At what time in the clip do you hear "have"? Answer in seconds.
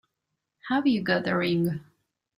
0.69-0.87